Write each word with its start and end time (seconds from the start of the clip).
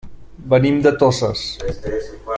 Venim 0.53 0.79
de 0.87 0.93
Toses. 1.03 1.47